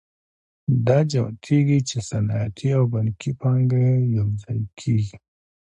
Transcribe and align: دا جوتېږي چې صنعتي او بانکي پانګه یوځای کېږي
دا 0.87 0.97
جوتېږي 1.11 1.79
چې 1.89 1.97
صنعتي 2.09 2.69
او 2.77 2.83
بانکي 2.93 3.31
پانګه 3.41 3.85
یوځای 4.17 4.59
کېږي 4.79 5.17